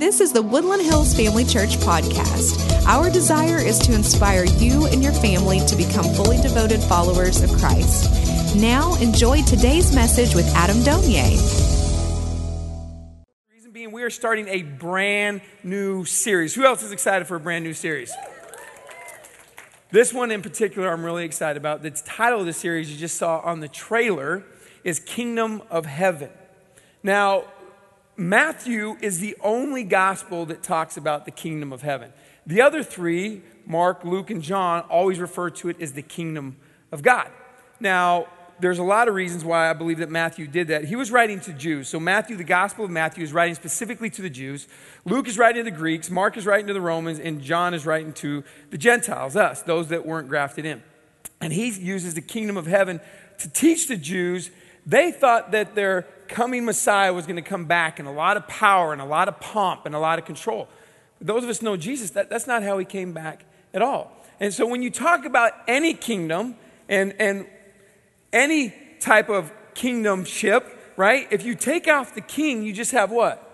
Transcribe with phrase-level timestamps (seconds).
[0.00, 2.86] This is the Woodland Hills Family Church podcast.
[2.86, 7.50] Our desire is to inspire you and your family to become fully devoted followers of
[7.50, 8.56] Christ.
[8.56, 11.28] Now, enjoy today's message with Adam Donier.
[13.52, 16.54] Reason being, we are starting a brand new series.
[16.54, 18.10] Who else is excited for a brand new series?
[19.90, 21.82] This one in particular, I'm really excited about.
[21.82, 24.44] The title of the series you just saw on the trailer
[24.82, 26.30] is Kingdom of Heaven.
[27.02, 27.44] Now,
[28.20, 32.12] Matthew is the only gospel that talks about the kingdom of heaven.
[32.46, 36.56] The other three, Mark, Luke, and John, always refer to it as the kingdom
[36.92, 37.30] of God.
[37.80, 38.26] Now,
[38.60, 40.84] there's a lot of reasons why I believe that Matthew did that.
[40.84, 41.88] He was writing to Jews.
[41.88, 44.68] So, Matthew, the Gospel of Matthew, is writing specifically to the Jews.
[45.06, 46.10] Luke is writing to the Greeks.
[46.10, 47.18] Mark is writing to the Romans.
[47.18, 50.82] And John is writing to the Gentiles, us, those that weren't grafted in.
[51.40, 53.00] And he uses the kingdom of heaven
[53.38, 54.50] to teach the Jews.
[54.84, 58.46] They thought that their coming Messiah was going to come back in a lot of
[58.46, 60.68] power and a lot of pomp and a lot of control.
[61.20, 64.10] Those of us know Jesus, that, that's not how he came back at all.
[64.38, 66.56] And so when you talk about any kingdom
[66.88, 67.46] and, and
[68.32, 70.64] any type of kingdomship,
[70.96, 71.26] right?
[71.30, 73.46] If you take off the king, you just have what?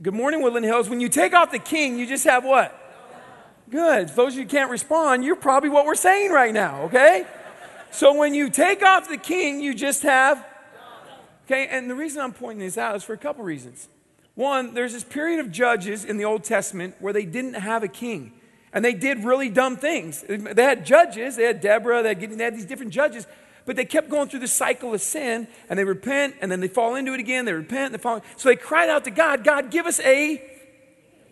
[0.00, 0.88] Good morning, Woodland Hills.
[0.88, 2.78] When you take off the king, you just have what?
[3.68, 4.10] Good.
[4.10, 7.26] Those of you can't respond, you're probably what we're saying right now, okay?
[7.90, 10.46] So when you take off the king, you just have
[11.46, 13.88] Okay, and the reason I'm pointing this out is for a couple reasons.
[14.34, 17.88] One, there's this period of judges in the Old Testament where they didn't have a
[17.88, 18.32] king.
[18.72, 20.24] And they did really dumb things.
[20.26, 23.26] They had judges, they had Deborah, they had, they had these different judges,
[23.66, 26.68] but they kept going through the cycle of sin and they repent and then they
[26.68, 28.22] fall into it again, they repent, and they fall.
[28.36, 30.42] So they cried out to God, God, give us a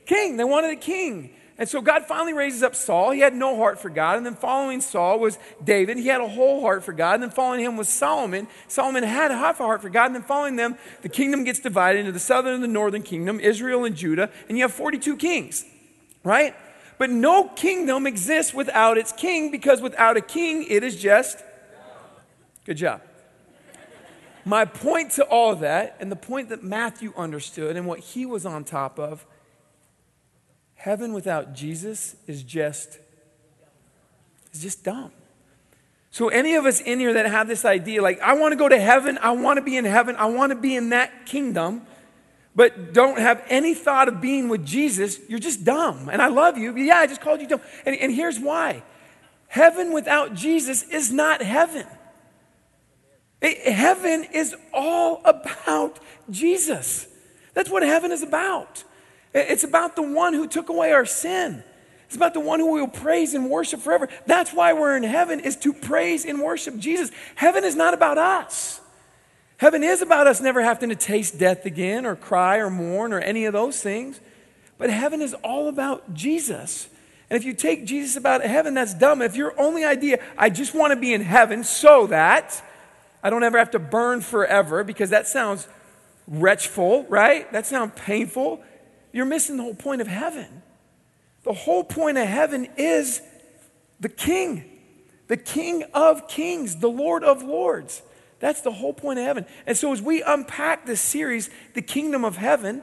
[0.05, 0.37] king.
[0.37, 1.31] They wanted a king.
[1.61, 3.11] And so God finally raises up Saul.
[3.11, 4.17] He had no heart for God.
[4.17, 5.99] And then following Saul was David.
[5.99, 7.17] He had a whole heart for God.
[7.17, 8.49] And then following him was Solomon.
[8.67, 10.07] Solomon had half a heart for God.
[10.07, 13.39] And then following them, the kingdom gets divided into the southern and the northern kingdom,
[13.41, 14.31] Israel and Judah.
[14.49, 15.67] And you have 42 kings,
[16.25, 16.57] right?
[16.97, 21.45] But no kingdom exists without its king because without a king, it is just.
[22.65, 23.03] Good job.
[24.47, 28.47] My point to all that, and the point that Matthew understood and what he was
[28.47, 29.27] on top of,
[30.81, 32.99] Heaven without Jesus is just
[34.55, 35.13] is just dumb.
[36.11, 38.67] So any of us in here that have this idea like I want to go
[38.67, 41.83] to heaven, I want to be in heaven, I want to be in that kingdom,
[42.57, 46.09] but don't have any thought of being with Jesus, you're just dumb.
[46.09, 46.75] And I love you.
[46.75, 47.61] Yeah, I just called you dumb.
[47.85, 48.83] And, and here's why.
[49.49, 51.87] Heaven without Jesus is not heaven.
[53.43, 55.99] It, heaven is all about
[56.31, 57.07] Jesus.
[57.53, 58.83] That's what heaven is about.
[59.33, 61.63] It's about the one who took away our sin.
[62.07, 64.09] It's about the one who we will praise and worship forever.
[64.27, 67.13] That's why we're in heaven, is to praise and worship Jesus.
[67.37, 68.81] Heaven is not about us.
[69.59, 73.21] Heaven is about us never having to taste death again or cry or mourn or
[73.21, 74.19] any of those things.
[74.79, 76.89] But heaven is all about Jesus.
[77.29, 79.23] And if you take Jesus about heaven, that's dumb.
[79.23, 82.61] If your only idea, I just want to be in heaven so that
[83.23, 85.69] I don't ever have to burn forever, because that sounds
[86.27, 87.53] wretchful, right?
[87.53, 88.65] That sounds painful
[89.13, 90.63] you're missing the whole point of heaven.
[91.43, 93.23] The whole point of heaven is
[93.99, 94.65] the King,
[95.29, 98.03] the King of kings, the Lord of lords.
[98.41, 99.47] That's the whole point of heaven.
[99.67, 102.83] And so, as we unpack this series, The Kingdom of Heaven,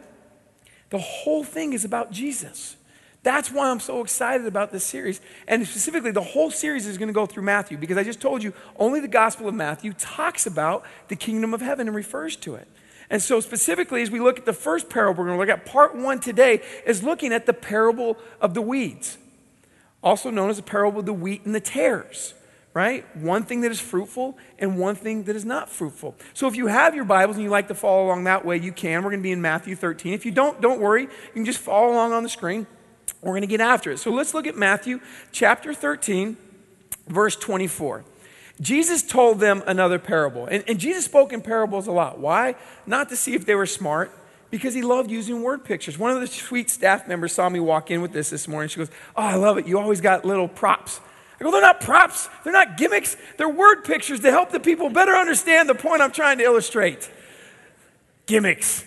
[0.91, 2.75] the whole thing is about Jesus.
[3.23, 5.19] That's why I'm so excited about this series.
[5.47, 8.41] And specifically, the whole series is going to go through Matthew because I just told
[8.41, 12.55] you only the Gospel of Matthew talks about the kingdom of heaven and refers to
[12.55, 12.67] it.
[13.09, 15.65] And so, specifically, as we look at the first parable, we're going to look at
[15.65, 19.17] part one today, is looking at the parable of the weeds,
[20.03, 22.33] also known as the parable of the wheat and the tares,
[22.73, 23.05] right?
[23.15, 26.15] One thing that is fruitful and one thing that is not fruitful.
[26.33, 28.73] So, if you have your Bibles and you like to follow along that way, you
[28.73, 29.03] can.
[29.03, 30.13] We're going to be in Matthew 13.
[30.13, 31.03] If you don't, don't worry.
[31.03, 32.67] You can just follow along on the screen.
[33.21, 33.99] We're going to get after it.
[33.99, 34.99] So, let's look at Matthew
[35.31, 36.35] chapter 13,
[37.07, 38.03] verse 24.
[38.59, 40.45] Jesus told them another parable.
[40.45, 42.19] And, and, Jesus spoke in parables a lot.
[42.19, 42.55] Why?
[42.87, 44.11] Not to see if they were smart,
[44.49, 45.97] because he loved using word pictures.
[45.97, 48.69] One of the sweet staff members saw me walk in with this this morning.
[48.69, 49.67] She goes, Oh, I love it.
[49.67, 50.99] You always got little props.
[51.39, 54.89] I go, They're not props, they're not gimmicks, they're word pictures to help the people
[54.89, 57.09] better understand the point I'm trying to illustrate.
[58.25, 58.85] Gimmicks.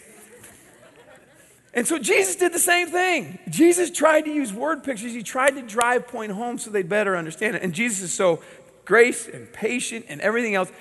[1.73, 3.39] And so Jesus did the same thing.
[3.49, 5.13] Jesus tried to use word pictures.
[5.13, 7.63] He tried to drive point home so they'd better understand it.
[7.63, 8.43] And Jesus is so
[8.91, 10.73] grace and patient and everything else.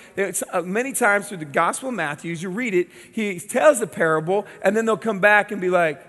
[0.52, 3.86] Uh, many times through the Gospel of Matthew, as you read it, he tells the
[3.86, 6.04] parable, and then they'll come back and be like,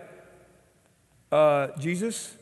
[1.31, 2.35] uh, Jesus,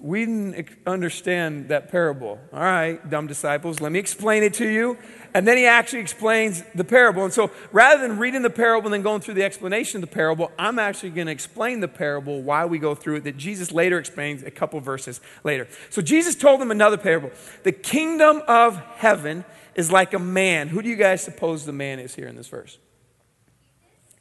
[0.00, 2.38] we didn't understand that parable.
[2.52, 4.96] All right, dumb disciples, let me explain it to you.
[5.34, 7.24] And then he actually explains the parable.
[7.24, 10.14] And so rather than reading the parable and then going through the explanation of the
[10.14, 13.70] parable, I'm actually going to explain the parable why we go through it that Jesus
[13.70, 15.68] later explains a couple verses later.
[15.90, 17.30] So Jesus told them another parable.
[17.62, 19.44] The kingdom of heaven
[19.74, 20.68] is like a man.
[20.68, 22.78] Who do you guys suppose the man is here in this verse?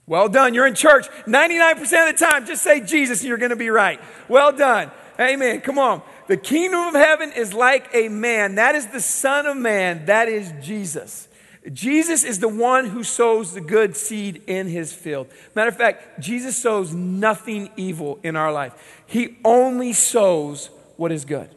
[0.06, 0.54] Well done.
[0.54, 1.90] You're in church 99% of
[2.20, 2.46] the time.
[2.46, 4.00] Just say Jesus and you're going to be right.
[4.28, 4.92] Well done.
[5.19, 5.62] Amen.
[5.62, 6.01] Come on.
[6.27, 8.56] The kingdom of heaven is like a man.
[8.56, 10.06] That is the Son of Man.
[10.06, 11.27] That is Jesus.
[11.74, 15.27] Jesus is the one who sows the good seed in his field.
[15.56, 18.74] Matter of fact, Jesus sows nothing evil in our life.
[19.06, 21.50] He only sows what is good.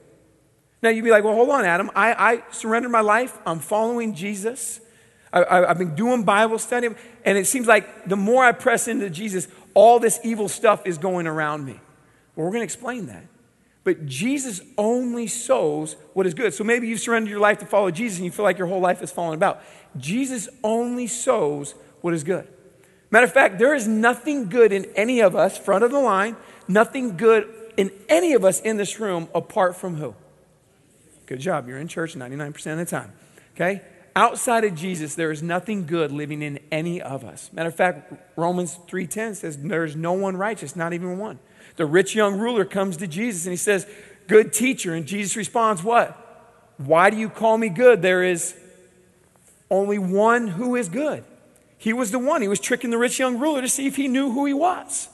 [0.83, 1.91] Now you'd be like, well, hold on, Adam.
[1.95, 3.39] I, I surrendered my life.
[3.47, 4.81] I'm following Jesus.
[5.33, 6.89] I, have been doing Bible study.
[7.25, 10.99] And it seems like the more I press into Jesus, all this evil stuff is
[10.99, 11.81] going around me.
[12.35, 13.25] Well, we're going to explain that.
[13.85, 16.55] But Jesus only sows what is good.
[16.55, 18.81] So maybe you've surrendered your life to follow Jesus and you feel like your whole
[18.81, 19.63] life has fallen about.
[19.97, 22.47] Jesus only sows what is good.
[23.11, 26.37] Matter of fact, there is nothing good in any of us, front of the line,
[26.69, 30.15] nothing good in any of us in this room apart from who?
[31.27, 31.69] Good job.
[31.69, 33.13] You're in church 99% of the time.
[33.55, 33.83] Okay?
[34.15, 37.51] Outside of Jesus, there is nothing good living in any of us.
[37.53, 41.39] Matter of fact, Romans 3:10 says there's no one righteous, not even one.
[41.83, 43.89] The rich young ruler comes to Jesus and he says,
[44.29, 44.95] Good teacher.
[44.95, 46.17] And Jesus responds, What?
[46.77, 48.03] Why do you call me good?
[48.03, 48.55] There is
[49.69, 51.25] only one who is good.
[51.79, 52.41] He was the one.
[52.41, 55.09] He was tricking the rich young ruler to see if he knew who he was.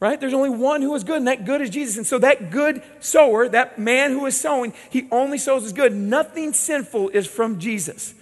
[0.00, 0.18] Right?
[0.18, 1.98] There's only one who is good, and that good is Jesus.
[1.98, 5.94] And so that good sower, that man who is sowing, he only sows as good.
[5.94, 8.14] Nothing sinful is from Jesus.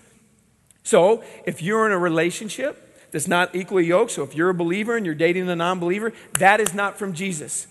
[0.83, 2.84] So if you're in a relationship
[3.15, 4.11] that's not equally yoked.
[4.11, 7.13] So if you're a believer and you're dating a non believer, that is not from
[7.13, 7.69] Jesus.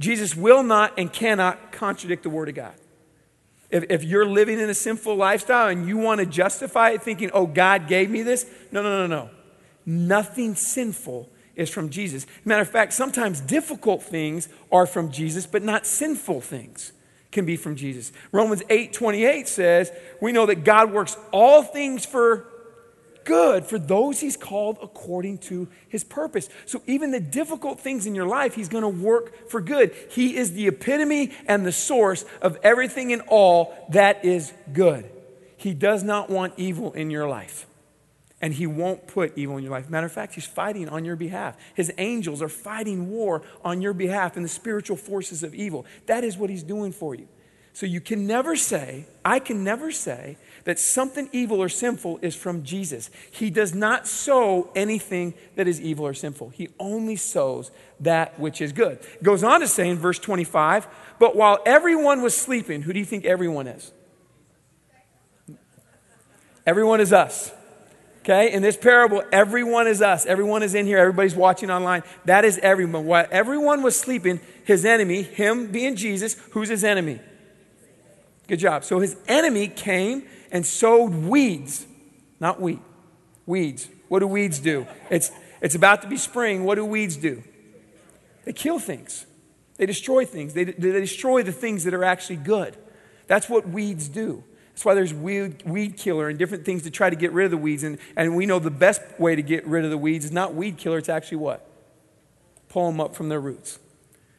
[0.00, 2.74] Jesus will not and cannot contradict the Word of God.
[3.70, 7.30] If, if you're living in a sinful lifestyle and you want to justify it thinking,
[7.32, 9.30] oh, God gave me this, no, no, no, no.
[9.86, 12.26] Nothing sinful is from Jesus.
[12.44, 16.90] Matter of fact, sometimes difficult things are from Jesus, but not sinful things
[17.30, 18.10] can be from Jesus.
[18.32, 22.48] Romans 8 28 says, We know that God works all things for
[23.24, 26.48] good for those he's called according to his purpose.
[26.66, 29.94] So even the difficult things in your life, he's going to work for good.
[30.10, 35.10] He is the epitome and the source of everything and all that is good.
[35.56, 37.66] He does not want evil in your life.
[38.40, 39.88] And he won't put evil in your life.
[39.88, 41.56] Matter of fact, he's fighting on your behalf.
[41.74, 45.86] His angels are fighting war on your behalf in the spiritual forces of evil.
[46.06, 47.26] That is what he's doing for you.
[47.72, 52.34] So you can never say, I can never say that something evil or sinful is
[52.34, 53.10] from Jesus.
[53.30, 56.50] He does not sow anything that is evil or sinful.
[56.50, 57.70] He only sows
[58.00, 58.98] that which is good.
[59.14, 60.86] It goes on to say in verse 25,
[61.18, 63.92] but while everyone was sleeping, who do you think everyone is?
[66.66, 67.52] Everyone is us.
[68.20, 68.52] Okay?
[68.52, 70.24] In this parable, everyone is us.
[70.24, 70.98] Everyone is in here.
[70.98, 72.02] Everybody's watching online.
[72.24, 73.04] That is everyone.
[73.04, 77.20] While everyone was sleeping, his enemy, him being Jesus, who's his enemy?
[78.46, 78.84] Good job.
[78.84, 81.86] So his enemy came and sowed weeds,
[82.40, 82.80] not wheat.
[83.46, 83.88] Weeds.
[84.08, 84.86] What do weeds do?
[85.10, 85.30] It's,
[85.60, 86.64] it's about to be spring.
[86.64, 87.42] What do weeds do?
[88.44, 89.26] They kill things,
[89.76, 92.76] they destroy things, they, they destroy the things that are actually good.
[93.26, 94.44] That's what weeds do.
[94.68, 97.52] That's why there's weed, weed killer and different things to try to get rid of
[97.52, 97.84] the weeds.
[97.84, 100.54] And, and we know the best way to get rid of the weeds is not
[100.54, 101.66] weed killer, it's actually what?
[102.68, 103.78] Pull them up from their roots.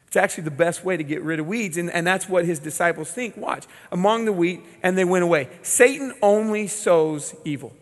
[0.06, 2.58] It's actually the best way to get rid of weeds, and, and that's what his
[2.58, 3.36] disciples think.
[3.36, 3.66] Watch.
[3.90, 5.48] Among the wheat, and they went away.
[5.62, 7.72] Satan only sows evil.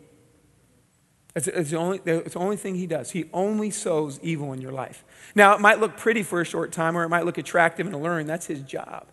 [1.37, 3.11] It's, it's, the only, it's the only thing he does.
[3.11, 5.05] He only sows evil in your life.
[5.35, 7.95] Now, it might look pretty for a short time, or it might look attractive and
[7.95, 8.27] alluring.
[8.27, 9.07] That's his job,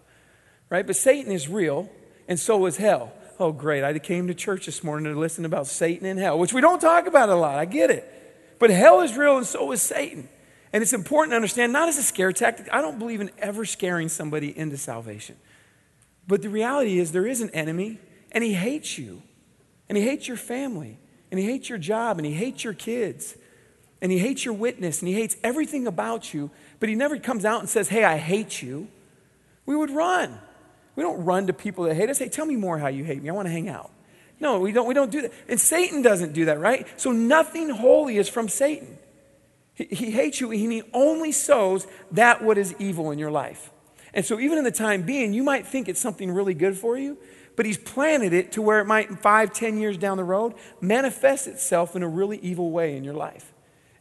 [0.69, 0.85] right?
[0.85, 1.89] But Satan is real,
[2.27, 3.11] and so is hell.
[3.39, 3.83] Oh, great.
[3.83, 6.79] I came to church this morning to listen about Satan and hell, which we don't
[6.79, 7.57] talk about a lot.
[7.57, 8.07] I get it.
[8.59, 10.29] But hell is real, and so is Satan.
[10.73, 13.65] And it's important to understand, not as a scare tactic, I don't believe in ever
[13.65, 15.35] scaring somebody into salvation.
[16.27, 17.99] But the reality is, there is an enemy,
[18.31, 19.21] and he hates you,
[19.89, 20.97] and he hates your family,
[21.29, 23.35] and he hates your job, and he hates your kids,
[24.01, 26.49] and he hates your witness, and he hates everything about you,
[26.79, 28.87] but he never comes out and says, Hey, I hate you.
[29.65, 30.39] We would run.
[30.95, 32.19] We don't run to people that hate us.
[32.19, 33.29] Hey, tell me more how you hate me.
[33.29, 33.91] I want to hang out.
[34.39, 35.33] No, we don't, we don't do that.
[35.47, 36.87] And Satan doesn't do that, right?
[36.99, 38.97] So nothing holy is from Satan.
[39.89, 43.71] He, hates you and he only sows that what is evil in your life.
[44.13, 46.97] And so, even in the time being, you might think it's something really good for
[46.97, 47.17] you,
[47.55, 51.47] but he's planted it to where it might, five, ten years down the road, manifest
[51.47, 53.53] itself in a really evil way in your life.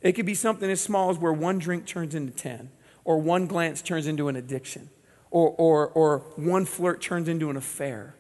[0.03, 2.71] It could be something as small as where one drink turns into 10,
[3.05, 4.91] or one glance turns into an addiction,
[5.31, 8.15] or, or, or one flirt turns into an affair.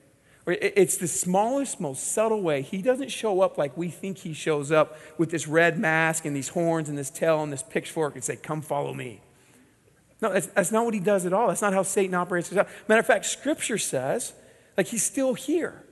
[0.52, 2.62] It's the smallest, most subtle way.
[2.62, 6.34] He doesn't show up like we think he shows up with this red mask and
[6.34, 9.20] these horns and this tail and this pitchfork and say, Come follow me.
[10.22, 11.48] No, that's, that's not what he does at all.
[11.48, 12.52] That's not how Satan operates.
[12.52, 14.34] Matter of fact, Scripture says,
[14.76, 15.82] like, he's still here.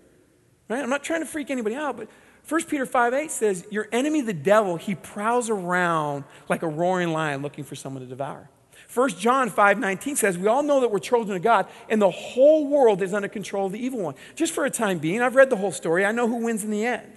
[0.69, 0.83] Right?
[0.83, 2.09] I'm not trying to freak anybody out, but
[2.49, 7.13] 1 Peter 5 8 says, Your enemy, the devil, he prowls around like a roaring
[7.13, 8.51] lion looking for someone to devour.
[8.95, 12.11] 1 John 5 19 says, We all know that we're children of God, and the
[12.11, 14.15] whole world is under control of the evil one.
[14.35, 16.07] Just for a time being, I've read the whole story.
[16.07, 17.13] I know who wins in the end.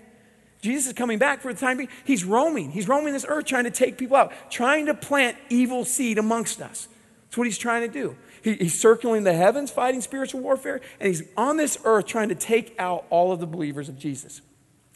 [0.62, 1.90] Jesus is coming back for the time being.
[2.04, 2.72] He's roaming.
[2.72, 6.62] He's roaming this earth trying to take people out, trying to plant evil seed amongst
[6.62, 6.88] us.
[7.26, 8.16] That's what he's trying to do.
[8.44, 12.36] He, he's circling the heavens, fighting spiritual warfare, and he's on this earth trying to
[12.36, 14.42] take out all of the believers of Jesus.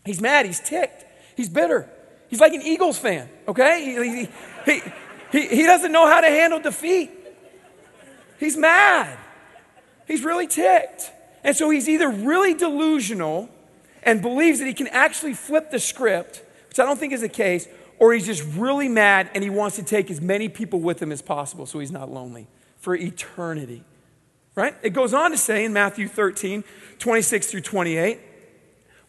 [0.04, 0.46] He's mad.
[0.46, 1.06] He's ticked.
[1.38, 1.90] He's bitter.
[2.28, 3.86] He's like an Eagles fan, okay?
[3.86, 4.26] He,
[4.66, 4.84] he,
[5.36, 7.12] he, he doesn't know how to handle defeat.
[8.40, 9.18] He's mad.
[10.08, 11.12] He's really ticked.
[11.44, 13.50] And so he's either really delusional
[14.04, 17.30] and believes that he can actually flip the script, which I don't think is the
[17.30, 17.68] case,
[18.00, 21.12] or he's just really mad and he wants to take as many people with him
[21.12, 23.84] as possible so he's not lonely for eternity.
[24.54, 24.74] Right?
[24.84, 26.64] It goes on to say in Matthew 13,
[27.00, 28.20] 26 through 28,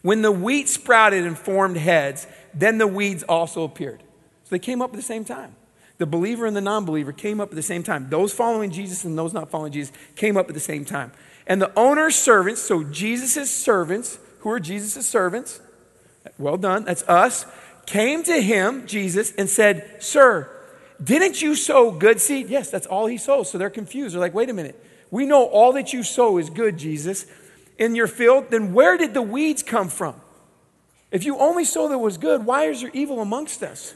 [0.01, 4.03] when the wheat sprouted and formed heads, then the weeds also appeared.
[4.43, 5.55] So they came up at the same time.
[5.97, 8.09] The believer and the non believer came up at the same time.
[8.09, 11.11] Those following Jesus and those not following Jesus came up at the same time.
[11.47, 15.59] And the owner's servants, so Jesus' servants, who are Jesus' servants,
[16.37, 17.45] well done, that's us,
[17.85, 20.49] came to him, Jesus, and said, Sir,
[21.03, 22.49] didn't you sow good seed?
[22.49, 23.49] Yes, that's all he sows.
[23.49, 24.13] So they're confused.
[24.13, 24.83] They're like, wait a minute.
[25.11, 27.25] We know all that you sow is good, Jesus,
[27.77, 28.47] in your field.
[28.49, 30.19] Then where did the weeds come from?
[31.11, 33.95] If you only sow that was good, why is there evil amongst us?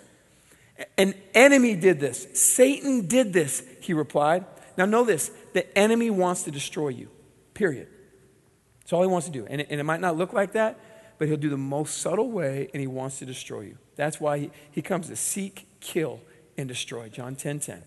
[0.98, 2.28] An enemy did this.
[2.34, 4.46] Satan did this, he replied.
[4.78, 7.10] Now, know this the enemy wants to destroy you,
[7.54, 7.88] period.
[8.80, 9.46] That's all he wants to do.
[9.48, 10.80] And it, and it might not look like that,
[11.18, 13.78] but he'll do the most subtle way, and he wants to destroy you.
[13.96, 16.20] That's why he, he comes to seek, kill,
[16.58, 17.10] and destroy.
[17.10, 17.84] John 10 10.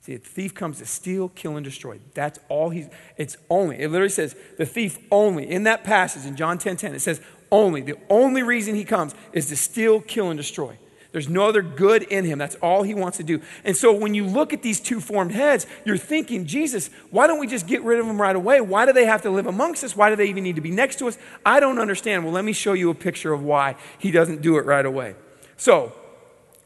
[0.00, 1.98] See, a thief comes to steal, kill, and destroy.
[2.12, 6.36] That's all he's, it's only, it literally says, the thief only, in that passage in
[6.36, 10.28] John 10 10, it says, only, the only reason he comes is to steal, kill,
[10.28, 10.76] and destroy.
[11.14, 12.40] There's no other good in him.
[12.40, 13.40] That's all he wants to do.
[13.62, 17.38] And so when you look at these two formed heads, you're thinking, Jesus, why don't
[17.38, 18.60] we just get rid of them right away?
[18.60, 19.94] Why do they have to live amongst us?
[19.94, 21.16] Why do they even need to be next to us?
[21.46, 22.24] I don't understand.
[22.24, 25.14] Well, let me show you a picture of why he doesn't do it right away.
[25.56, 25.92] So,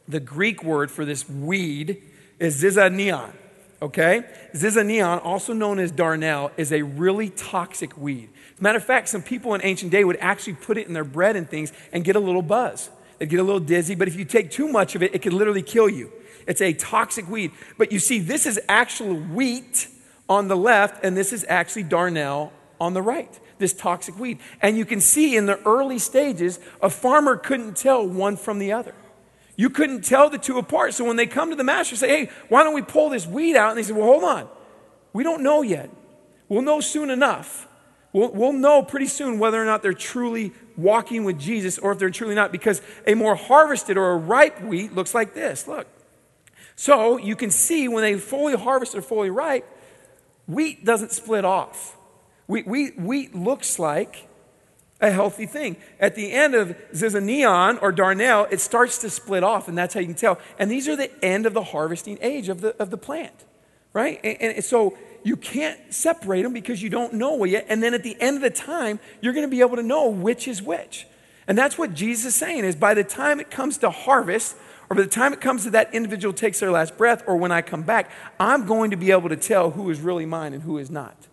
[0.08, 2.02] the Greek word for this weed
[2.38, 3.34] is zizanion.
[3.82, 4.24] Okay?
[4.54, 8.30] Zizanion, also known as darnel, is a really toxic weed.
[8.54, 10.94] As a matter of fact, some people in ancient day would actually put it in
[10.94, 12.88] their bread and things and get a little buzz.
[13.18, 15.32] They'd get a little dizzy, but if you take too much of it, it could
[15.32, 16.12] literally kill you.
[16.46, 17.52] It's a toxic weed.
[17.76, 19.88] But you see, this is actual wheat
[20.28, 24.38] on the left, and this is actually darnel on the right, this toxic weed.
[24.62, 28.72] And you can see in the early stages, a farmer couldn't tell one from the
[28.72, 28.94] other.
[29.56, 30.94] You couldn't tell the two apart.
[30.94, 33.56] So when they come to the master, say, hey, why don't we pull this weed
[33.56, 33.70] out?
[33.70, 34.48] And they say, well, hold on.
[35.12, 35.90] We don't know yet.
[36.48, 37.66] We'll know soon enough.
[38.12, 41.98] We'll, we'll know pretty soon whether or not they're truly walking with Jesus or if
[41.98, 45.68] they're truly not, because a more harvested or a ripe wheat looks like this.
[45.68, 45.86] Look.
[46.76, 49.66] So you can see when they fully harvest or fully ripe,
[50.46, 51.96] wheat doesn't split off.
[52.46, 54.28] Wheat, wheat, wheat looks like
[55.00, 55.76] a healthy thing.
[56.00, 60.00] At the end of zizanion or darnel, it starts to split off, and that's how
[60.00, 60.38] you can tell.
[60.58, 63.44] And these are the end of the harvesting age of the, of the plant,
[63.92, 64.20] right?
[64.24, 64.96] And, and so
[65.28, 67.66] you can't separate them because you don't know yet.
[67.68, 70.08] And then at the end of the time, you're going to be able to know
[70.08, 71.06] which is which.
[71.46, 74.56] And that's what Jesus is saying is by the time it comes to harvest,
[74.88, 77.52] or by the time it comes to that individual takes their last breath, or when
[77.52, 80.62] I come back, I'm going to be able to tell who is really mine and
[80.62, 81.26] who is not.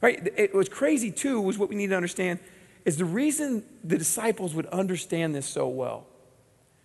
[0.00, 0.32] Right?
[0.34, 2.38] It was crazy too, was what we need to understand,
[2.86, 6.06] is the reason the disciples would understand this so well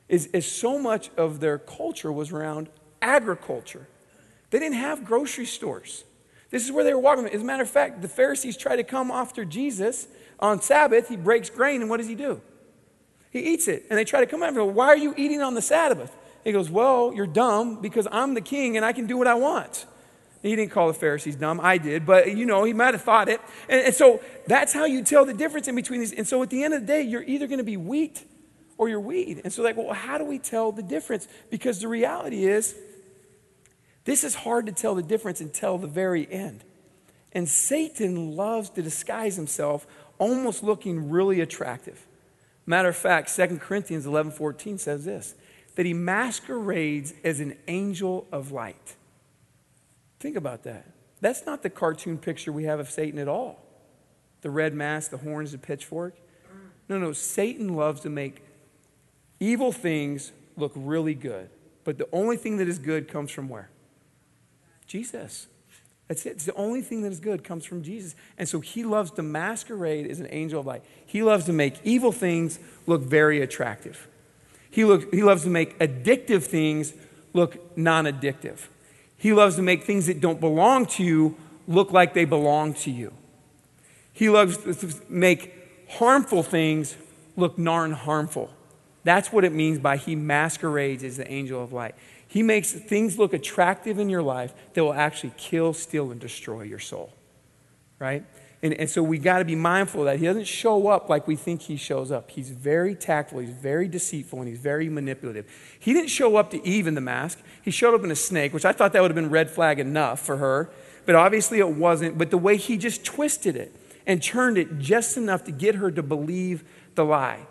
[0.09, 2.67] is, is so much of their culture was around
[3.01, 3.87] agriculture.
[4.49, 6.03] They didn't have grocery stores.
[6.51, 7.25] This is where they were walking.
[7.27, 10.07] As a matter of fact, the Pharisees try to come after Jesus
[10.39, 11.07] on Sabbath.
[11.07, 12.41] He breaks grain, and what does he do?
[13.31, 13.85] He eats it.
[13.89, 14.75] And they try to come after him.
[14.75, 16.15] Why are you eating on the Sabbath?
[16.43, 19.35] He goes, Well, you're dumb because I'm the king and I can do what I
[19.35, 19.85] want.
[20.41, 21.59] He didn't call the Pharisees dumb.
[21.61, 22.05] I did.
[22.05, 23.39] But, you know, he might have thought it.
[23.69, 26.13] And, and so that's how you tell the difference in between these.
[26.13, 28.25] And so at the end of the day, you're either going to be wheat
[28.77, 29.41] or you're weed.
[29.43, 31.27] And so, like, well, how do we tell the difference?
[31.51, 32.75] Because the reality is,
[34.03, 36.63] this is hard to tell the difference until the very end.
[37.33, 42.07] And Satan loves to disguise himself, almost looking really attractive.
[42.65, 45.35] Matter of fact, 2 Corinthians 11 14 says this
[45.75, 48.95] that he masquerades as an angel of light.
[50.19, 50.85] Think about that.
[51.21, 53.63] That's not the cartoon picture we have of Satan at all.
[54.41, 56.15] The red mask, the horns, the pitchfork.
[56.89, 58.41] No, no, Satan loves to make
[59.39, 61.49] evil things look really good.
[61.85, 63.69] But the only thing that is good comes from where?
[64.91, 65.47] Jesus.
[66.09, 66.31] That's it.
[66.31, 68.13] It's the only thing that is good comes from Jesus.
[68.37, 70.83] And so he loves to masquerade as an angel of light.
[71.05, 74.09] He loves to make evil things look very attractive.
[74.69, 76.93] He, look, he loves to make addictive things
[77.31, 78.67] look non addictive.
[79.15, 81.37] He loves to make things that don't belong to you
[81.69, 83.13] look like they belong to you.
[84.11, 85.53] He loves to make
[85.89, 86.97] harmful things
[87.37, 88.49] look non harmful.
[89.05, 91.95] That's what it means by he masquerades as the angel of light.
[92.31, 96.61] He makes things look attractive in your life that will actually kill, steal, and destroy
[96.61, 97.11] your soul.
[97.99, 98.23] Right?
[98.63, 101.35] And, and so we got to be mindful that he doesn't show up like we
[101.35, 102.31] think he shows up.
[102.31, 105.45] He's very tactful, he's very deceitful, and he's very manipulative.
[105.77, 108.53] He didn't show up to Eve in the mask, he showed up in a snake,
[108.53, 110.69] which I thought that would have been red flag enough for her.
[111.05, 112.17] But obviously it wasn't.
[112.17, 113.75] But the way he just twisted it
[114.07, 116.63] and turned it just enough to get her to believe
[116.95, 117.45] the lie.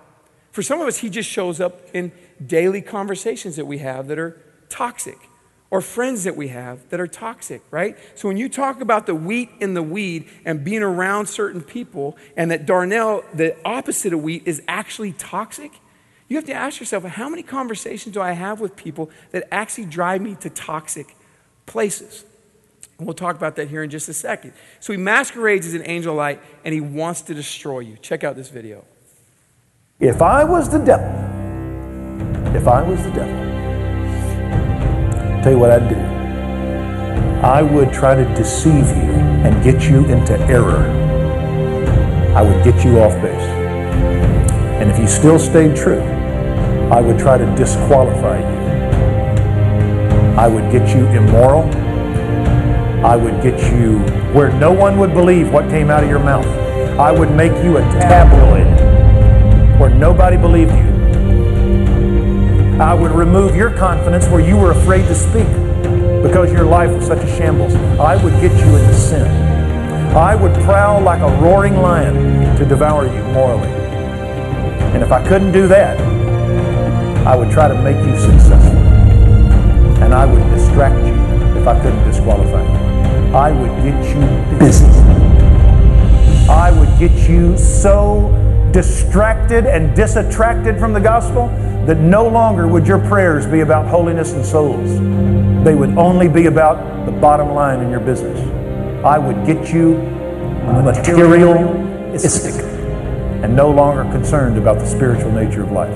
[0.52, 2.12] For some of us, he just shows up in
[2.44, 5.18] daily conversations that we have that are toxic
[5.70, 7.96] or friends that we have that are toxic, right?
[8.14, 12.16] So when you talk about the wheat and the weed and being around certain people,
[12.36, 15.72] and that darnel, the opposite of wheat, is actually toxic,
[16.28, 19.86] you have to ask yourself how many conversations do I have with people that actually
[19.86, 21.14] drive me to toxic
[21.66, 22.24] places?
[22.98, 24.52] And we'll talk about that here in just a second.
[24.78, 27.96] So he masquerades as an angel light and he wants to destroy you.
[27.96, 28.84] Check out this video.
[29.98, 31.08] If I was the devil,
[32.54, 33.49] if I was the devil,
[35.42, 35.96] Tell you what I'd do.
[37.40, 39.10] I would try to deceive you
[39.42, 40.84] and get you into error.
[42.36, 43.42] I would get you off base.
[44.80, 46.02] And if you still stayed true,
[46.92, 48.60] I would try to disqualify you.
[50.36, 51.62] I would get you immoral.
[53.02, 54.00] I would get you
[54.34, 56.46] where no one would believe what came out of your mouth.
[56.98, 58.66] I would make you a tabloid
[59.80, 60.79] where nobody believed you.
[62.80, 65.46] I would remove your confidence where you were afraid to speak
[66.22, 67.74] because your life was such a shambles.
[68.00, 69.26] I would get you into sin.
[70.16, 73.68] I would prowl like a roaring lion to devour you morally.
[74.94, 76.00] And if I couldn't do that,
[77.26, 78.78] I would try to make you successful.
[80.02, 81.12] And I would distract you
[81.60, 83.36] if I couldn't disqualify you.
[83.36, 84.86] I would get you busy.
[86.48, 88.30] I would get you so
[88.72, 91.50] distracted and disattracted from the gospel
[91.90, 94.94] that no longer would your prayers be about holiness and souls.
[95.64, 98.38] They would only be about the bottom line in your business.
[99.04, 99.94] I would get you
[100.84, 102.54] materialistic
[103.42, 105.90] and no longer concerned about the spiritual nature of life.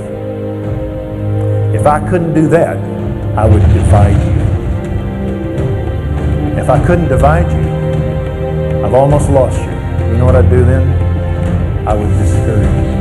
[1.73, 2.77] If I couldn't do that,
[3.39, 4.43] I would divide you.
[6.61, 9.71] If I couldn't divide you, I've almost lost you.
[10.11, 11.87] You know what I'd do then?
[11.87, 12.94] I would discourage you.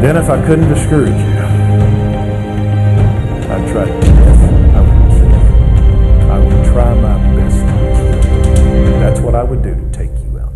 [0.00, 1.14] And then if I couldn't discourage you,
[3.50, 4.40] I'd try death.
[4.74, 7.58] I would, I would try my best.
[8.98, 10.54] That's what I would do to take you out.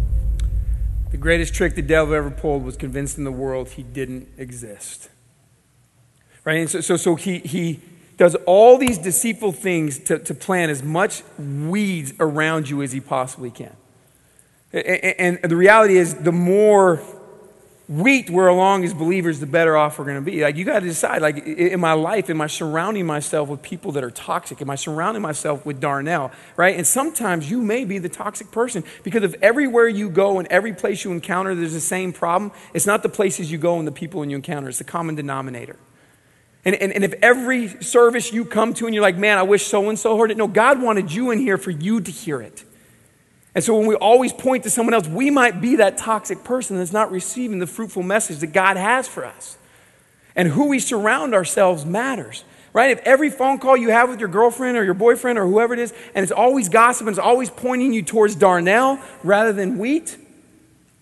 [1.10, 5.10] The greatest trick the devil ever pulled was convincing the world he didn't exist.
[6.46, 6.60] Right?
[6.60, 7.80] And so, so, so he, he
[8.16, 13.00] does all these deceitful things to, to plant as much weeds around you as he
[13.00, 13.76] possibly can.
[14.72, 17.02] And the reality is, the more
[17.86, 20.40] wheat we're along as believers, the better off we're going to be.
[20.42, 23.92] Like, you got to decide, like, in my life, am I surrounding myself with people
[23.92, 24.62] that are toxic?
[24.62, 26.76] Am I surrounding myself with darnel, right?
[26.76, 30.72] And sometimes you may be the toxic person because if everywhere you go and every
[30.72, 33.92] place you encounter, there's the same problem, it's not the places you go and the
[33.92, 35.76] people you encounter, it's the common denominator.
[36.64, 39.66] And, and, and if every service you come to and you're like, man, I wish
[39.66, 42.40] so and so heard it, no, God wanted you in here for you to hear
[42.40, 42.64] it.
[43.54, 46.76] And so when we always point to someone else, we might be that toxic person
[46.76, 49.56] that's not receiving the fruitful message that God has for us.
[50.34, 52.44] And who we surround ourselves matters.
[52.72, 52.90] Right?
[52.90, 55.78] If every phone call you have with your girlfriend or your boyfriend or whoever it
[55.78, 60.16] is, and it's always gossip and it's always pointing you towards darnel rather than wheat,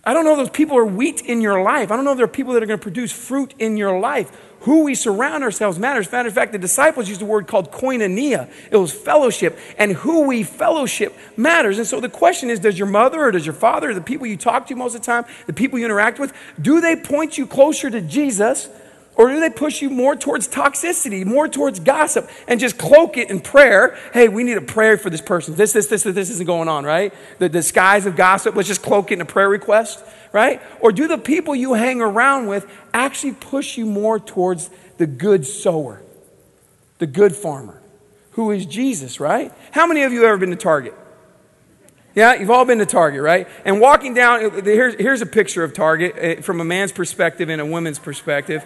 [0.04, 1.90] I don't know if those people are wheat in your life.
[1.90, 3.98] I don't know if there are people that are going to produce fruit in your
[3.98, 4.30] life
[4.62, 6.10] who we surround ourselves matters.
[6.10, 8.48] Matter of fact, the disciples used a word called koinonia.
[8.70, 11.78] It was fellowship, and who we fellowship matters.
[11.78, 14.26] And so the question is does your mother or does your father, or the people
[14.26, 17.36] you talk to most of the time, the people you interact with, do they point
[17.36, 18.68] you closer to Jesus?
[19.14, 23.30] Or do they push you more towards toxicity, more towards gossip, and just cloak it
[23.30, 23.98] in prayer?
[24.14, 25.54] Hey, we need a prayer for this person.
[25.54, 27.12] This, this, this, this this isn't going on, right?
[27.38, 30.62] The disguise of gossip, let's just cloak it in a prayer request right?
[30.80, 35.46] Or do the people you hang around with actually push you more towards the good
[35.46, 36.02] sower,
[36.98, 37.80] the good farmer,
[38.32, 39.52] who is Jesus, right?
[39.70, 40.94] How many of you have ever been to Target?
[42.14, 43.48] Yeah, you've all been to Target, right?
[43.64, 47.60] And walking down, here's, here's a picture of Target eh, from a man's perspective and
[47.60, 48.64] a woman's perspective.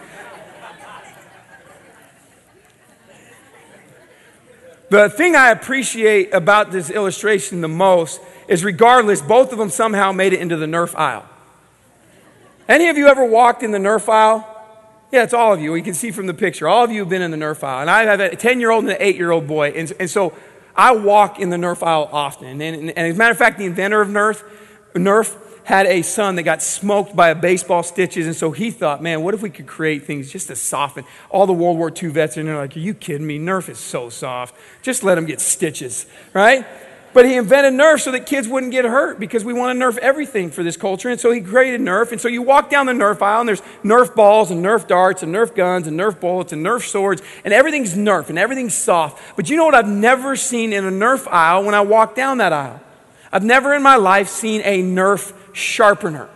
[4.88, 10.12] The thing I appreciate about this illustration the most is regardless, both of them somehow
[10.12, 11.28] made it into the Nerf aisle.
[12.68, 14.46] Any of you ever walked in the Nerf aisle?
[15.12, 15.74] Yeah, it's all of you.
[15.74, 16.68] You can see from the picture.
[16.68, 17.80] All of you have been in the Nerf aisle.
[17.80, 19.70] And I have a 10 year old and an 8 year old boy.
[19.70, 20.32] And, and, so
[20.74, 22.60] I walk in the Nerf aisle often.
[22.60, 24.42] And, and, and, as a matter of fact, the inventor of Nerf,
[24.94, 28.28] Nerf had a son that got smoked by a baseball stitches.
[28.28, 31.04] And so he thought, man, what if we could create things just to soften?
[31.28, 33.40] All the World War II vets, and they're like, are you kidding me?
[33.40, 34.54] Nerf is so soft.
[34.82, 36.64] Just let them get stitches, right?
[37.12, 39.98] But he invented Nerf so that kids wouldn't get hurt because we want to Nerf
[39.98, 41.08] everything for this culture.
[41.08, 42.12] And so he created Nerf.
[42.12, 45.24] And so you walk down the Nerf aisle and there's Nerf balls and Nerf darts
[45.24, 49.20] and Nerf guns and Nerf bullets and Nerf swords and everything's Nerf and everything's soft.
[49.34, 52.38] But you know what I've never seen in a Nerf aisle when I walk down
[52.38, 52.80] that aisle?
[53.32, 56.28] I've never in my life seen a Nerf sharpener.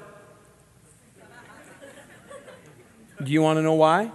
[3.23, 4.13] Do you want to know why?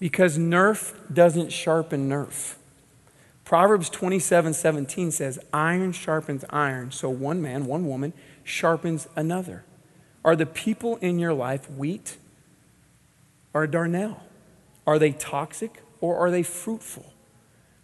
[0.00, 2.54] Because Nerf doesn't sharpen Nerf.
[3.44, 9.62] Proverbs 27 17 says, Iron sharpens iron, so one man, one woman sharpens another.
[10.24, 12.16] Are the people in your life wheat
[13.52, 14.20] or darnel?
[14.86, 17.12] Are they toxic or are they fruitful?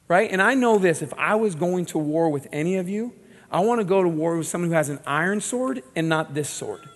[0.09, 0.31] Right?
[0.31, 3.13] And I know this if I was going to war with any of you,
[3.53, 6.33] I want to go to war with someone who has an iron sword and not
[6.33, 6.89] this sword.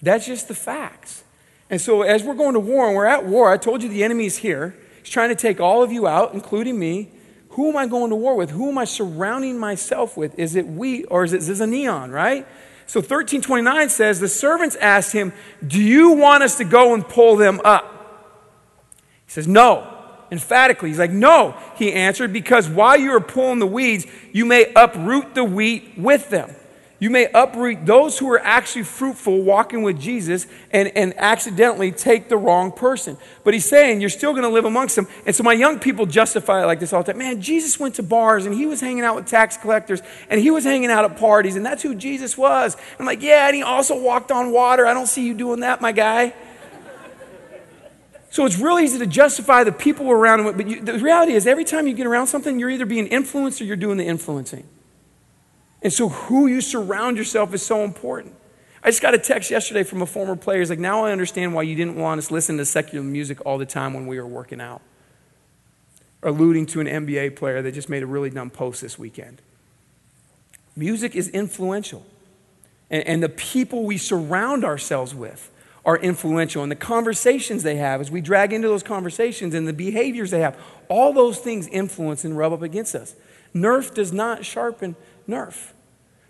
[0.00, 1.22] That's just the facts.
[1.68, 4.02] And so, as we're going to war and we're at war, I told you the
[4.02, 4.74] enemy is here.
[5.02, 7.10] He's trying to take all of you out, including me.
[7.50, 8.50] Who am I going to war with?
[8.50, 10.38] Who am I surrounding myself with?
[10.38, 12.46] Is it we or is it a neon, right?
[12.86, 15.32] So 1329 says, The servants asked him,
[15.66, 17.88] Do you want us to go and pull them up?
[19.26, 19.91] He says, No.
[20.32, 24.72] Emphatically, he's like, No, he answered, because while you are pulling the weeds, you may
[24.74, 26.56] uproot the wheat with them.
[26.98, 32.30] You may uproot those who are actually fruitful walking with Jesus and, and accidentally take
[32.30, 33.18] the wrong person.
[33.44, 35.08] But he's saying you're still going to live amongst them.
[35.26, 37.18] And so my young people justify it like this all the time.
[37.18, 40.50] Man, Jesus went to bars and he was hanging out with tax collectors and he
[40.50, 42.76] was hanging out at parties and that's who Jesus was.
[42.98, 44.86] I'm like, yeah, and he also walked on water.
[44.86, 46.32] I don't see you doing that, my guy.
[48.32, 50.56] So it's really easy to justify the people around him.
[50.56, 53.60] But you, the reality is, every time you get around something, you're either being influenced
[53.60, 54.64] or you're doing the influencing.
[55.82, 58.34] And so, who you surround yourself is so important.
[58.82, 60.60] I just got a text yesterday from a former player.
[60.60, 63.58] He's like, Now I understand why you didn't want us listening to secular music all
[63.58, 64.80] the time when we were working out.
[66.22, 69.42] Alluding to an NBA player that just made a really dumb post this weekend.
[70.74, 72.06] Music is influential.
[72.88, 75.50] And, and the people we surround ourselves with
[75.84, 76.62] are influential.
[76.62, 80.40] And the conversations they have, as we drag into those conversations and the behaviors they
[80.40, 80.56] have,
[80.88, 83.16] all those things influence and rub up against us.
[83.54, 84.96] Nerf does not sharpen
[85.28, 85.72] Nerf.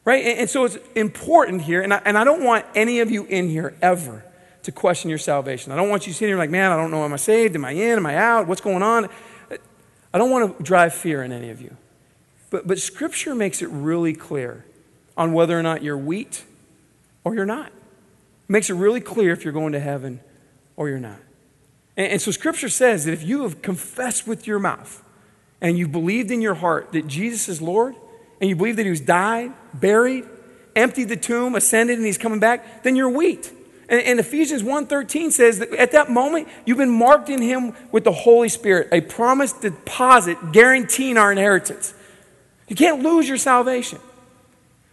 [0.05, 0.25] Right?
[0.25, 3.25] And, and so it's important here, and I, and I don't want any of you
[3.25, 4.25] in here ever
[4.65, 5.73] to question your salvation.
[5.73, 7.55] I don't want you sitting here like, man, I don't know, am I saved?
[7.55, 7.99] Am I in?
[7.99, 8.47] Am I out?
[8.47, 9.09] What's going on?
[10.15, 11.77] I don't want to drive fear in any of you.
[12.51, 14.65] But, but Scripture makes it really clear
[15.17, 16.45] on whether or not you're wheat
[17.25, 17.73] or you're not.
[18.53, 20.21] Makes it really clear if you're going to heaven
[20.77, 21.17] or you're not.
[21.97, 25.03] And, and so Scripture says that if you have confessed with your mouth
[25.63, 27.97] and you believed in your heart that Jesus is Lord,
[28.43, 30.27] and you believe that he was died, buried,
[30.77, 33.51] emptied the tomb, ascended, and he's coming back, then you're wheat.
[33.89, 38.05] And, and Ephesians 1.13 says that at that moment, you've been marked in him with
[38.05, 41.95] the Holy Spirit, a promised deposit guaranteeing our inheritance.
[42.69, 43.99] You can't lose your salvation.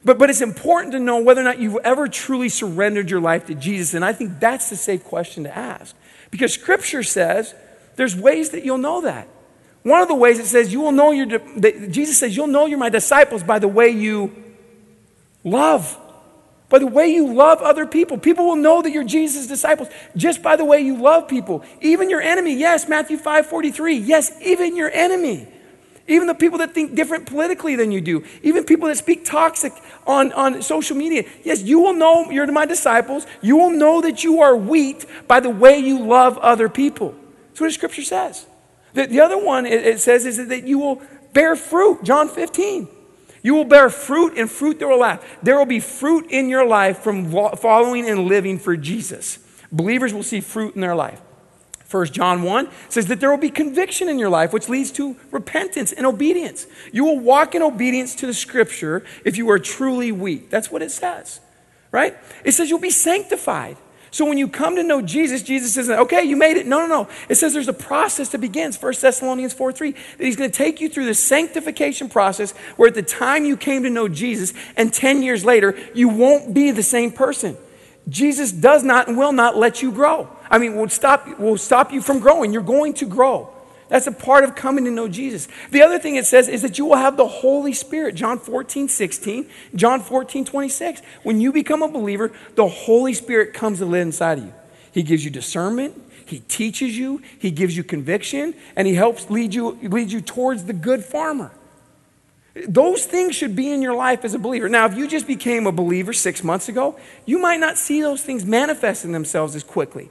[0.03, 3.47] But, but it's important to know whether or not you've ever truly surrendered your life
[3.47, 3.93] to Jesus.
[3.93, 5.95] And I think that's the safe question to ask.
[6.31, 7.53] Because Scripture says
[7.95, 9.27] there's ways that you'll know that.
[9.83, 11.39] One of the ways it says you will know your,
[11.89, 14.31] Jesus says, you'll know you're my disciples by the way you
[15.43, 15.97] love.
[16.69, 18.17] By the way you love other people.
[18.17, 21.63] People will know that you're Jesus' disciples just by the way you love people.
[21.81, 22.55] Even your enemy.
[22.55, 23.95] Yes, Matthew 5 43.
[23.95, 25.47] Yes, even your enemy.
[26.09, 28.25] Even the people that think different politically than you do.
[28.41, 29.71] Even people that speak toxic
[30.07, 31.23] on, on social media.
[31.43, 33.27] Yes, you will know you're my disciples.
[33.41, 37.13] You will know that you are wheat by the way you love other people.
[37.49, 38.47] That's what the scripture says.
[38.93, 41.01] The, the other one it, it says is that you will
[41.33, 42.87] bear fruit, John 15.
[43.43, 45.21] You will bear fruit, and fruit there will last.
[45.43, 49.37] There will be fruit in your life from following and living for Jesus.
[49.71, 51.21] Believers will see fruit in their life.
[51.89, 55.15] First John 1 says that there will be conviction in your life, which leads to
[55.31, 56.67] repentance and obedience.
[56.93, 60.51] You will walk in obedience to the scripture if you are truly weak.
[60.51, 61.39] That's what it says,
[61.91, 62.15] right?
[62.45, 63.75] It says you'll be sanctified.
[64.11, 66.67] So when you come to know Jesus, Jesus isn't, okay, you made it.
[66.67, 67.09] No, no, no.
[67.27, 70.55] It says there's a process that begins, 1 Thessalonians 4 3, that he's going to
[70.55, 74.53] take you through the sanctification process where at the time you came to know Jesus
[74.77, 77.57] and 10 years later, you won't be the same person.
[78.07, 80.29] Jesus does not and will not let you grow.
[80.49, 82.51] I mean, will stop, will stop you from growing.
[82.53, 83.53] You're going to grow.
[83.89, 85.47] That's a part of coming to know Jesus.
[85.71, 88.13] The other thing it says is that you will have the Holy Spirit.
[88.13, 91.01] John 14, 16, John 14, 26.
[91.23, 94.53] When you become a believer, the Holy Spirit comes to live inside of you.
[94.91, 99.55] He gives you discernment, He teaches you, He gives you conviction, and He helps lead
[99.55, 101.51] you, lead you towards the good farmer.
[102.67, 104.69] Those things should be in your life as a believer.
[104.69, 108.21] Now, if you just became a believer six months ago, you might not see those
[108.21, 110.09] things manifesting themselves as quickly.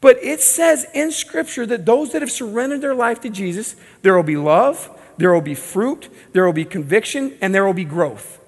[0.00, 4.14] But it says in Scripture that those that have surrendered their life to Jesus, there
[4.14, 7.84] will be love, there will be fruit, there will be conviction, and there will be
[7.84, 8.40] growth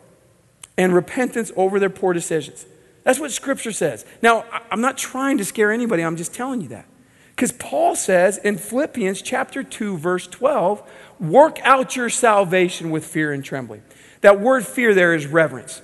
[0.79, 2.65] and repentance over their poor decisions.
[3.03, 4.07] That's what Scripture says.
[4.23, 6.87] Now, I'm not trying to scare anybody, I'm just telling you that.
[7.35, 10.83] Because Paul says in Philippians chapter 2, verse 12,
[11.19, 13.83] work out your salvation with fear and trembling.
[14.21, 15.81] That word fear there is reverence.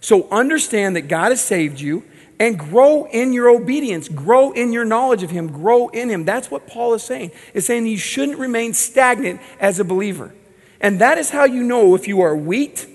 [0.00, 2.04] So understand that God has saved you
[2.38, 6.24] and grow in your obedience, grow in your knowledge of Him, grow in Him.
[6.24, 7.32] That's what Paul is saying.
[7.54, 10.34] Is saying you shouldn't remain stagnant as a believer.
[10.80, 12.86] And that is how you know if you are wheat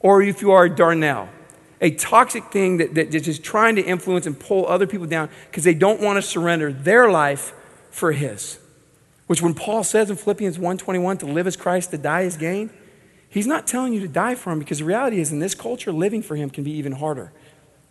[0.00, 1.28] or if you are darnel.
[1.80, 5.28] A toxic thing that, that is just trying to influence and pull other people down
[5.50, 7.52] because they don't want to surrender their life
[7.90, 8.58] for His.
[9.26, 12.70] Which when Paul says in Philippians 1:21 to live as Christ, to die as gain,
[13.28, 15.92] he's not telling you to die for him because the reality is in this culture,
[15.92, 17.32] living for him can be even harder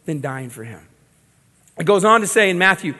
[0.05, 0.81] than dying for him.
[1.77, 2.95] It goes on to say in Matthew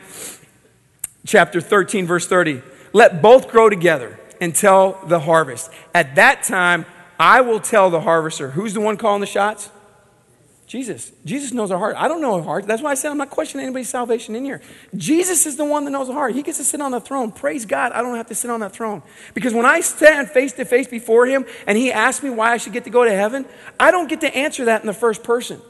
[1.25, 2.61] chapter 13, verse 30,
[2.93, 5.69] let both grow together until the harvest.
[5.93, 6.85] At that time,
[7.19, 9.69] I will tell the harvester, who's the one calling the shots?
[10.71, 11.11] Jesus.
[11.25, 11.97] Jesus knows our heart.
[11.97, 12.65] I don't know our heart.
[12.65, 14.61] That's why I said I'm not questioning anybody's salvation in here.
[14.95, 16.33] Jesus is the one that knows the heart.
[16.33, 17.33] He gets to sit on the throne.
[17.33, 19.03] Praise God, I don't have to sit on that throne.
[19.33, 22.57] Because when I stand face to face before Him and He asks me why I
[22.57, 23.45] should get to go to heaven,
[23.77, 25.61] I don't get to answer that in the first person.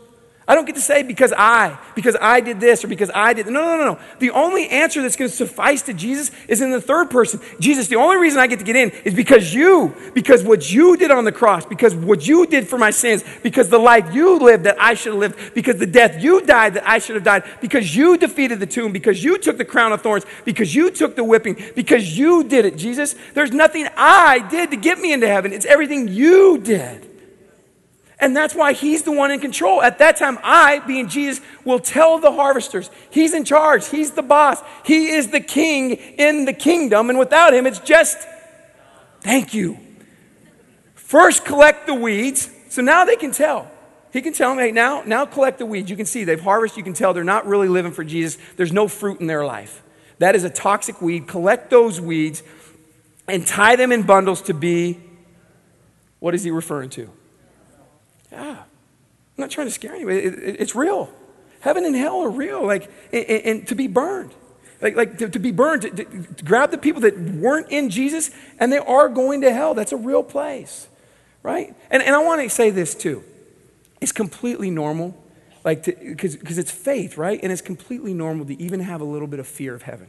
[0.51, 3.45] I don't get to say because I, because I did this or because I did.
[3.45, 3.99] No, no, no, no.
[4.19, 7.39] The only answer that's going to suffice to Jesus is in the third person.
[7.61, 10.97] Jesus, the only reason I get to get in is because you, because what you
[10.97, 14.39] did on the cross, because what you did for my sins, because the life you
[14.39, 17.23] lived that I should have lived, because the death you died that I should have
[17.23, 20.91] died, because you defeated the tomb, because you took the crown of thorns, because you
[20.91, 23.15] took the whipping, because you did it, Jesus.
[23.35, 25.53] There's nothing I did to get me into heaven.
[25.53, 27.10] It's everything you did.
[28.21, 29.81] And that's why he's the one in control.
[29.81, 34.21] At that time, I, being Jesus, will tell the harvesters, he's in charge, he's the
[34.21, 37.09] boss, he is the king in the kingdom.
[37.09, 38.19] And without him, it's just,
[39.21, 39.79] thank you.
[40.93, 42.49] First, collect the weeds.
[42.69, 43.69] So now they can tell.
[44.13, 45.89] He can tell them, hey, now, now collect the weeds.
[45.89, 46.77] You can see they've harvested.
[46.77, 48.41] You can tell they're not really living for Jesus.
[48.55, 49.81] There's no fruit in their life.
[50.19, 51.27] That is a toxic weed.
[51.27, 52.43] Collect those weeds
[53.27, 54.99] and tie them in bundles to be,
[56.19, 57.09] what is he referring to?
[58.31, 58.57] Yeah.
[58.59, 60.19] I'm not trying to scare anybody.
[60.19, 61.09] It, it, it's real.
[61.61, 62.65] Heaven and hell are real.
[62.65, 64.31] Like, and, and to be burned.
[64.81, 68.31] Like, like to, to be burned, to, to grab the people that weren't in Jesus
[68.59, 69.75] and they are going to hell.
[69.75, 70.87] That's a real place,
[71.43, 71.75] right?
[71.91, 73.23] And, and I want to say this too.
[73.99, 75.15] It's completely normal,
[75.63, 77.39] like, because it's faith, right?
[77.43, 80.07] And it's completely normal to even have a little bit of fear of heaven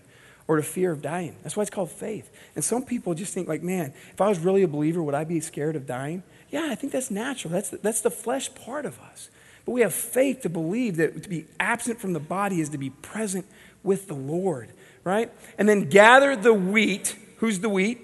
[0.48, 1.36] or the fear of dying.
[1.42, 2.30] That's why it's called faith.
[2.54, 5.24] And some people just think, like, man, if I was really a believer, would I
[5.24, 6.22] be scared of dying?
[6.52, 7.50] Yeah, I think that's natural.
[7.52, 9.30] That's the, that's the flesh part of us.
[9.64, 12.78] But we have faith to believe that to be absent from the body is to
[12.78, 13.46] be present
[13.82, 14.68] with the Lord,
[15.02, 15.32] right?
[15.56, 17.16] And then gather the wheat.
[17.38, 18.00] Who's the wheat?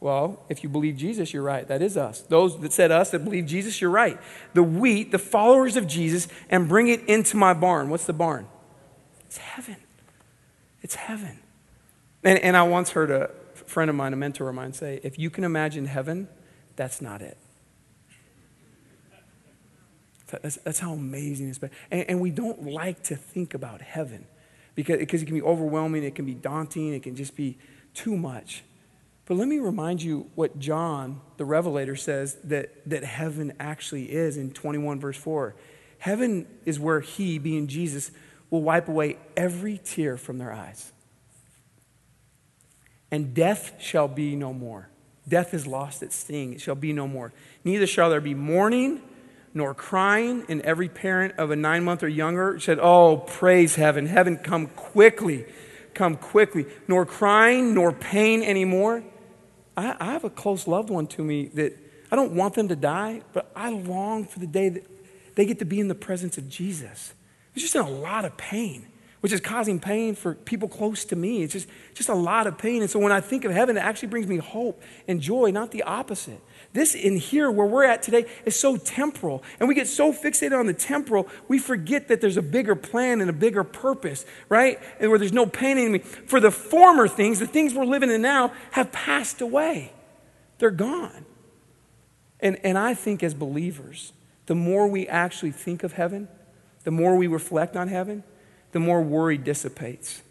[0.00, 1.68] Well, if you believe Jesus, you're right.
[1.68, 2.22] That is us.
[2.22, 4.18] Those that said us that believe Jesus, you're right.
[4.54, 7.90] The wheat, the followers of Jesus, and bring it into my barn.
[7.90, 8.48] What's the barn?
[9.26, 9.76] It's heaven.
[10.80, 11.40] It's heaven.
[12.24, 15.18] And, and I once heard a friend of mine, a mentor of mine, say, if
[15.18, 16.28] you can imagine heaven,
[16.76, 17.36] that's not it.
[20.40, 21.60] That's, that's how amazing it's.
[21.90, 24.26] And, and, we don't like to think about heaven
[24.74, 27.58] because, because it can be overwhelming, it can be daunting, it can just be
[27.92, 28.64] too much.
[29.26, 34.36] But let me remind you what John, the Revelator, says that, that heaven actually is
[34.36, 35.54] in 21, verse 4.
[35.98, 38.10] Heaven is where He, being Jesus,
[38.50, 40.92] will wipe away every tear from their eyes.
[43.10, 44.88] And death shall be no more.
[45.28, 46.54] Death has lost its sting.
[46.54, 47.32] It shall be no more.
[47.64, 49.00] Neither shall there be mourning
[49.54, 50.44] nor crying.
[50.48, 54.06] And every parent of a nine month or younger said, Oh, praise heaven.
[54.06, 55.46] Heaven, come quickly.
[55.94, 56.66] Come quickly.
[56.88, 59.04] Nor crying nor pain anymore.
[59.76, 61.78] I, I have a close loved one to me that
[62.10, 64.86] I don't want them to die, but I long for the day that
[65.34, 67.14] they get to be in the presence of Jesus.
[67.54, 68.86] He's just in a lot of pain,
[69.22, 71.44] which is causing pain for people close to me.
[71.44, 72.82] It's just, just a lot of pain.
[72.82, 75.70] And so when I think of heaven, it actually brings me hope and joy, not
[75.70, 76.40] the opposite.
[76.72, 79.44] This in here, where we're at today, is so temporal.
[79.60, 83.20] And we get so fixated on the temporal, we forget that there's a bigger plan
[83.20, 84.80] and a bigger purpose, right?
[84.98, 86.00] And where there's no pain in me.
[86.00, 89.92] For the former things, the things we're living in now, have passed away,
[90.58, 91.26] they're gone.
[92.40, 94.12] And, and I think as believers,
[94.46, 96.26] the more we actually think of heaven,
[96.82, 98.24] the more we reflect on heaven,
[98.72, 100.22] the more worry dissipates.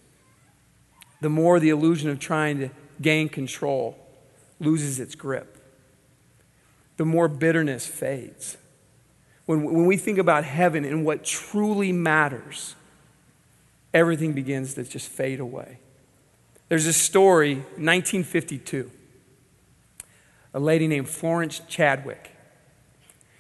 [1.22, 2.70] The more the illusion of trying to
[3.02, 3.98] gain control
[4.60, 5.62] loses its grip
[7.02, 8.58] the more bitterness fades.
[9.48, 12.76] When, when we think about heaven and what truly matters,
[13.92, 15.80] everything begins to just fade away.
[16.70, 18.92] There's a story, 1952,
[20.54, 22.30] a lady named Florence Chadwick.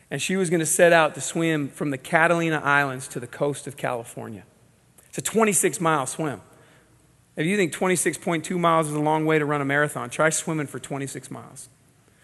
[0.09, 3.27] And she was going to set out to swim from the Catalina Islands to the
[3.27, 4.43] coast of California.
[5.11, 6.39] It's a 26 mile swim.
[7.35, 10.67] If you think 26.2 miles is a long way to run a marathon, try swimming
[10.67, 11.67] for 26 miles.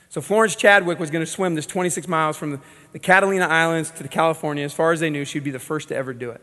[0.07, 2.61] So Florence Chadwick was going to swim this 26 miles from
[2.93, 4.63] the, Catalina Islands to the California.
[4.63, 6.41] As far as they knew, she'd be the first to ever do it.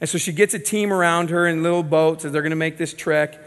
[0.00, 2.56] And so she gets a team around her in little boats as they're going to
[2.56, 3.38] make this trek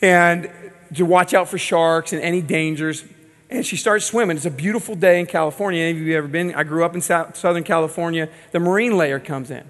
[0.00, 0.50] and
[0.94, 3.04] to watch out for sharks and any dangers.
[3.50, 4.36] And she starts swimming.
[4.36, 5.82] It's a beautiful day in California.
[5.82, 6.54] Any of you ever been?
[6.54, 8.30] I grew up in Southern California.
[8.52, 9.66] The marine layer comes in.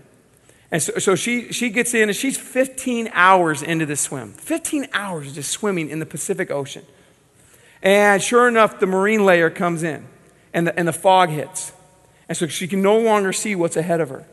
[0.70, 4.32] And so, so, she, she gets in and she's 15 hours into the swim.
[4.34, 6.84] 15 hours just swimming in the Pacific Ocean.
[7.82, 10.06] And sure enough, the marine layer comes in
[10.52, 11.72] and the, and the fog hits.
[12.28, 14.26] And so she can no longer see what's ahead of her.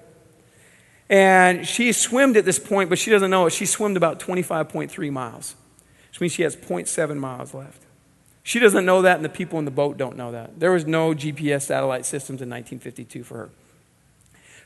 [1.10, 3.54] And she swam at this point, but she doesn't know it.
[3.54, 5.56] She swam about 25.3 miles,
[6.10, 7.84] which means she has 0.7 miles left.
[8.44, 10.60] She doesn't know that, and the people in the boat don't know that.
[10.60, 13.50] There was no GPS satellite systems in 1952 for her.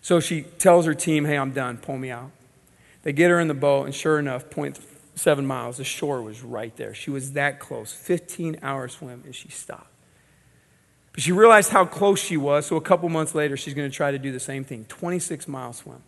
[0.01, 1.77] So she tells her team, Hey, I'm done.
[1.77, 2.31] Pull me out.
[3.03, 4.45] They get her in the boat, and sure enough,
[5.15, 5.77] seven miles.
[5.77, 6.93] The shore was right there.
[6.93, 7.91] She was that close.
[7.93, 9.87] 15 hour swim, and she stopped.
[11.13, 13.95] But she realized how close she was, so a couple months later, she's going to
[13.95, 16.01] try to do the same thing 26 mile swim.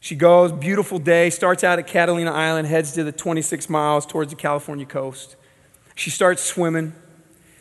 [0.00, 4.30] She goes, beautiful day, starts out at Catalina Island, heads to the 26 miles towards
[4.30, 5.36] the California coast.
[5.94, 6.94] She starts swimming.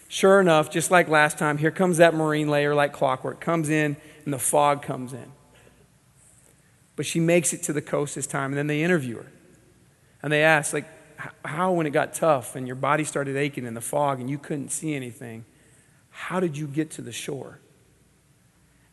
[0.08, 3.96] Sure enough, just like last time, here comes that marine layer like clockwork, comes in,
[4.26, 5.32] and the fog comes in.
[6.96, 9.32] But she makes it to the coast this time, and then they interview her.
[10.22, 10.86] And they ask, like,
[11.46, 14.38] how, when it got tough and your body started aching in the fog and you
[14.38, 15.46] couldn't see anything,
[16.10, 17.60] how did you get to the shore?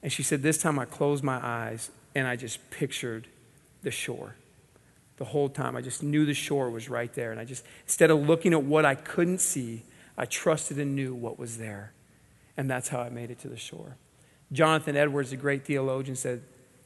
[0.02, 3.28] And she said, This time I closed my eyes and I just pictured
[3.82, 4.36] the shore.
[5.16, 7.30] The whole time, I just knew the shore was right there.
[7.30, 9.82] And I just, instead of looking at what I couldn't see,
[10.16, 11.92] I trusted and knew what was there.
[12.56, 13.96] And that's how I made it to the shore.
[14.52, 16.42] Jonathan Edwards, a great theologian, said,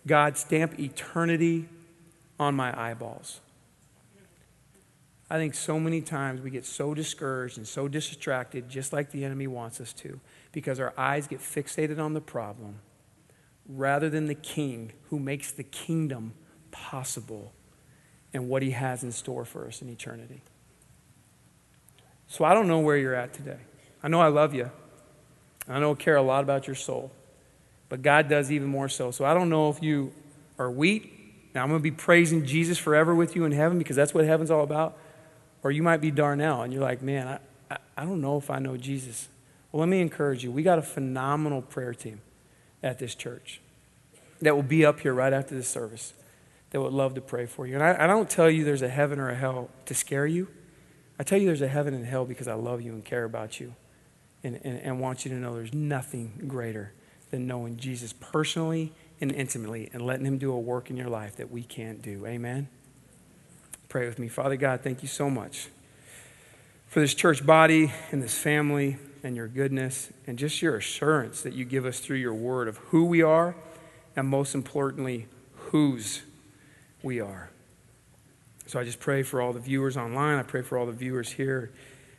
[0.06, 1.68] God, stamp eternity
[2.38, 3.40] on my eyeballs.
[5.28, 9.24] I think so many times we get so discouraged and so distracted, just like the
[9.24, 10.18] enemy wants us to,
[10.50, 12.80] because our eyes get fixated on the problem
[13.68, 16.32] rather than the king who makes the kingdom
[16.72, 17.52] possible
[18.32, 20.42] and what he has in store for us in eternity.
[22.26, 23.58] So I don't know where you're at today.
[24.02, 24.70] I know I love you.
[25.68, 27.12] I know I care a lot about your soul.
[27.90, 29.10] But God does even more so.
[29.10, 30.12] So I don't know if you
[30.58, 31.50] are weak.
[31.54, 34.24] Now I'm going to be praising Jesus forever with you in heaven because that's what
[34.24, 34.96] heaven's all about.
[35.62, 38.48] Or you might be darnel and you're like, man, I, I, I don't know if
[38.48, 39.28] I know Jesus.
[39.70, 40.50] Well, let me encourage you.
[40.50, 42.20] We got a phenomenal prayer team
[42.82, 43.60] at this church
[44.40, 46.14] that will be up here right after this service
[46.70, 47.74] that would love to pray for you.
[47.74, 50.46] And I, I don't tell you there's a heaven or a hell to scare you.
[51.18, 53.58] I tell you there's a heaven and hell because I love you and care about
[53.58, 53.74] you
[54.44, 56.92] and, and, and want you to know there's nothing greater
[57.30, 61.36] than knowing Jesus personally and intimately and letting him do a work in your life
[61.36, 62.26] that we can't do.
[62.26, 62.68] Amen?
[63.88, 64.28] Pray with me.
[64.28, 65.68] Father God, thank you so much
[66.86, 71.52] for this church body and this family and your goodness and just your assurance that
[71.52, 73.54] you give us through your word of who we are
[74.16, 76.22] and most importantly, whose
[77.02, 77.50] we are.
[78.66, 80.38] So I just pray for all the viewers online.
[80.38, 81.70] I pray for all the viewers here.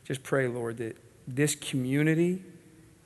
[0.03, 0.97] Just pray, Lord, that
[1.27, 2.43] this community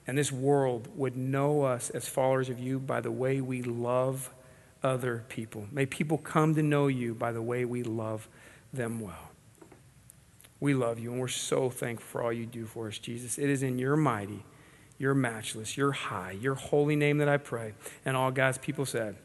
[0.07, 4.33] and this world would know us as followers of you by the way we love
[4.83, 5.65] other people.
[5.71, 8.27] May people come to know you by the way we love
[8.71, 9.31] them well.
[10.59, 13.37] We love you, and we're so thankful for all you do for us, Jesus.
[13.37, 14.45] It is in your mighty,
[14.97, 17.73] your matchless, your high, your holy name that I pray.
[18.05, 19.17] And all God's people said,